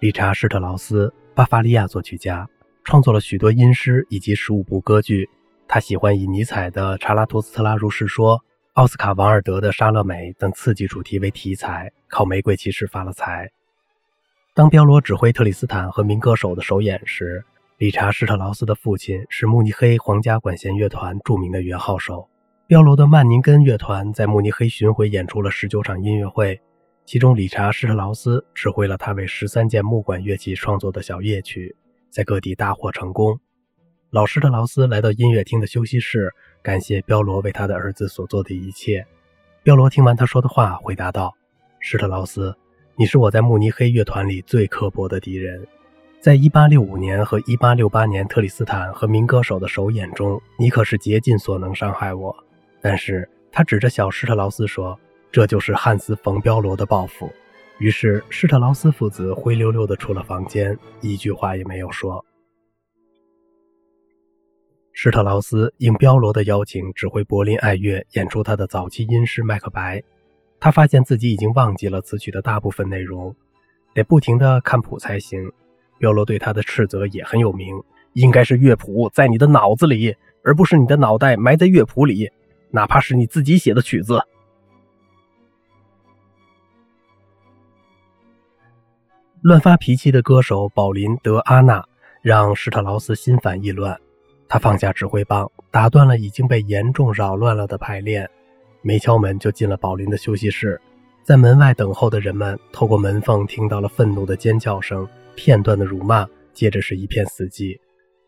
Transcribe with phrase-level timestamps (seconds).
[0.00, 2.48] 理查·施特劳斯，巴伐利亚作曲家，
[2.84, 5.28] 创作了许多音诗以及十五部歌剧。
[5.68, 8.38] 他喜欢以尼采的《查拉图斯特拉如是说》、
[8.72, 13.50] 奥斯卡·王尔德的《莎乐美》等刺激主题为题材，靠《玫瑰骑士》发了财。
[14.54, 17.44] 当彪罗指挥特里斯坦和民歌手的首演时，
[17.76, 22.26] 理查·施特劳斯的父亲是慕尼黑皇家管弦乐团著名的圆号手。
[22.66, 26.58] 彪罗的曼宁根乐团在慕尼黑巡回演出了十九场音乐会。
[27.10, 31.74] 其中，理查·施特劳斯指挥了他为十三件木管乐器创作的小夜曲，
[32.08, 33.36] 在各地大获成功。
[34.10, 36.32] 老施特劳斯来到音乐厅的休息室，
[36.62, 39.04] 感谢彪罗为他的儿子所做的一切。
[39.64, 41.34] 彪罗听完他说的话，回答道
[41.82, 42.56] ：“施特劳斯，
[42.94, 45.66] 你是我在慕尼黑乐团里最刻薄的敌人。
[46.20, 52.32] 在1865年和1868年特里斯坦和民歌手的首演中，你可是竭尽所能伤害我。”
[52.80, 54.96] 但是，他指着小施特劳斯说。
[55.32, 57.30] 这就是汉斯·冯·彪罗的报复。
[57.78, 62.24] 于是，施特劳斯父子灰溜溜地出了房间，一句话也没有说。
[64.92, 69.98] 施特劳斯应彪罗的邀请，指挥柏林爱乐演出他的早期音诗《麦克白》。
[70.58, 73.34] 他发现自己已经忘记了词曲的大部分内容，
[73.94, 75.50] 得不停地看谱才行。
[75.98, 77.74] 彪罗对他的斥责也很有名：
[78.14, 80.14] 应该是乐谱在你的脑子里，
[80.44, 82.28] 而不是你的脑袋埋在乐谱里，
[82.72, 84.20] 哪怕是你自己写的曲子。
[89.42, 91.82] 乱发脾气的歌手保林·德阿纳
[92.20, 93.98] 让施特劳斯心烦意乱，
[94.46, 98.28] 他放下指挥棒，打断了已经被严重扰乱了的排练，
[98.82, 100.78] 没敲门就进了保林的休息室。
[101.22, 107.78] 在门外等候的人们透过门缝听到了愤怒的尖叫声、片段的辱骂，接着是一片死寂。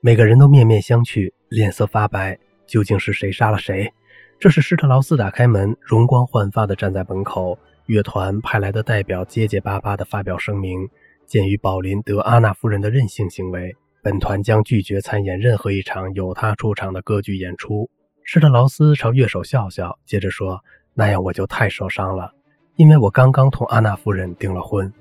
[0.00, 2.38] 每个人都面面相觑，脸色发白。
[2.68, 3.92] 究竟是谁杀了谁？
[4.38, 7.58] 这是施特劳斯打开门，容光焕发地站在门口。
[7.86, 10.88] 乐团派来的代表结结巴巴地发表声明：
[11.30, 17.88] 鉴于宝林德阿纳夫人的任性行为，本团将拒绝参演任何一场有她出场的歌剧演出。
[18.24, 20.60] 施特劳斯朝乐手笑笑，接着说
[20.92, 22.32] ：“那样我就太受伤了，
[22.74, 24.92] 因为我刚刚同阿纳夫人订了婚。”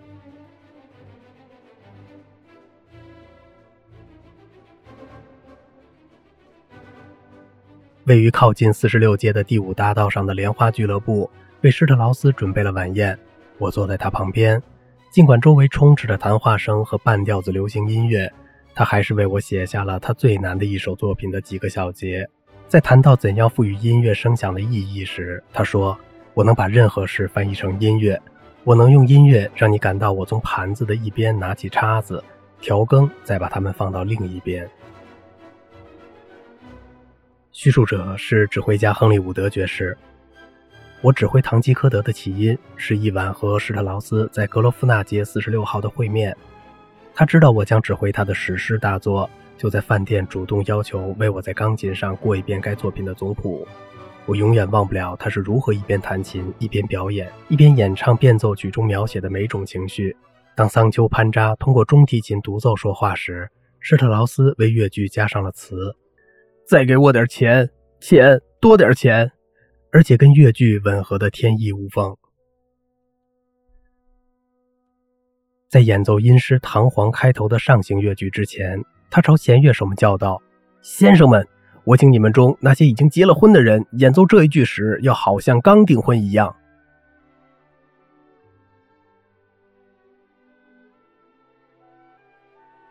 [8.06, 11.28] 位于靠近四十六街的第五大道上的莲花俱乐部。
[11.62, 13.18] 为施特劳斯准备了晚宴，
[13.58, 14.62] 我坐在他旁边。
[15.10, 18.32] 尽管周围充斥着谈话声和半调子流行音乐，
[18.76, 22.30] 他还是为我写下了他最难的一首作品的几个小节。
[22.68, 25.98] 在谈到怎样赋予音乐声响的意义时，他说
[26.36, 28.22] ：“我能把任何事翻译成音乐，
[28.64, 32.24] 我能用音乐让你感到我从盘子的一边拿起叉子
[32.62, 34.70] 调羹，再把它们放到另一边。”
[37.52, 39.98] 叙述者是指挥家亨利·伍德爵士。
[41.02, 46.36] 我指挥《堂吉诃德》的起因是一晚和施特劳斯在格罗夫纳街四十六号的会面。
[47.16, 53.66] 他知道我将指挥他的史诗大作，就在饭店主动要求为我在钢琴上过一遍该作品的总谱。
[54.26, 60.16] 我永远忘不了他是如何一边弹琴一边表演，一边演唱变奏曲中描写的每种情绪。
[60.54, 63.50] 当桑丘潘扎通过中提琴独奏说话时，
[63.80, 65.96] 施特劳斯为乐句加上了词
[66.68, 67.70] ：“再给我点钱，
[68.02, 69.32] 钱多点钱。”
[69.92, 72.16] 而且跟越剧吻合的天衣无缝。
[75.68, 80.42] 在演奏音诗堂皇开头的上行乐句之前，他朝弦乐手们叫道
[80.82, 81.48] ：“先生们，
[81.84, 86.56] 我请你们中那些已经结了婚的人演奏这一句时，要好像刚订婚一样。”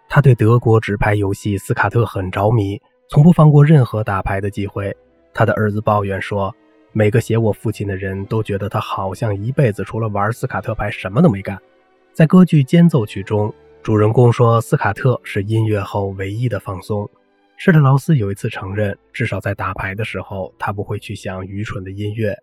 [0.09, 4.97] 他对德国纸牌游戏斯卡特很着迷，从不放过任何打牌的机会。
[5.35, 6.55] 他的儿子抱怨说。
[6.93, 11.59] 每个写我父亲的人都觉得他好像一辈子除了玩斯卡特牌什么都没干。
[12.13, 17.09] 在歌剧间奏曲中，主人公说斯卡特是音乐后唯一的放松。
[17.57, 22.37] 施特劳斯有一次承认，至少在打牌的时候，他不会去想愚蠢的音乐。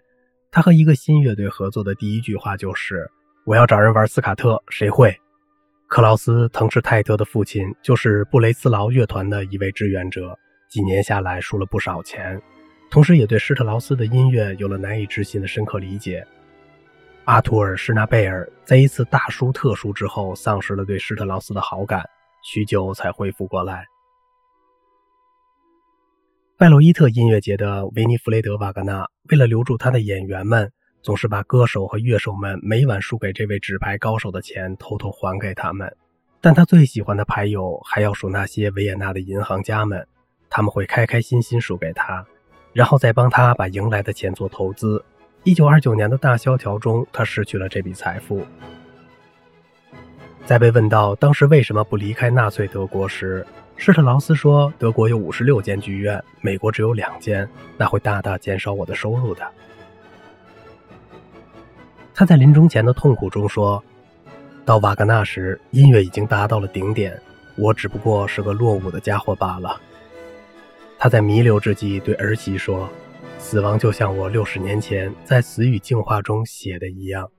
[0.51, 3.09] 他和一个新乐队合作的第一句话就是
[3.45, 5.17] ：“我要找人玩斯卡特，谁会？”
[5.87, 10.37] 克劳斯·滕施泰特的父亲就是布雷斯劳乐团的一位志愿者，
[10.69, 12.41] 几年下来输了不少钱。
[12.95, 16.25] 同时，也对施特劳斯的音乐有了难以置信的深刻理解。
[17.25, 22.09] 阿图尔·施纳贝尔在一次大输特输之后，丧失了对施特劳斯的好感，
[22.41, 23.85] 许久才恢复过来。
[26.55, 30.71] 拜洛伊特音乐节的维尼弗雷德·瓦格纳为了留住他的演员们，
[31.01, 35.93] 总是把歌手和乐手们每晚输给这位纸牌高手的钱偷偷还给他们。
[36.39, 40.07] 但他最喜欢的牌友还要数那些维也纳的银行家们，
[40.49, 42.25] 他们会开开心心输给他。
[42.75, 45.01] 然后再帮他把赢来的钱做投资。
[45.43, 48.45] 一九二九年的大萧条中，他失去了这笔财富。
[50.43, 59.49] 在被问到当时为什么不离开纳粹德国时，施特劳斯说：“德国有五十六间剧院，美国只有两间，那会大大减少我的收入的。”
[62.13, 63.81] 他在临终前的痛苦中说
[64.65, 67.17] ：“到瓦格纳时，音乐已经达到了顶点，
[67.55, 69.79] 我只不过是个落伍的家伙罢了。”
[71.05, 72.89] 他在弥留之际对儿媳说
[73.37, 77.29] ：“死亡就像我六十年前在《死与进化》中写的一样。”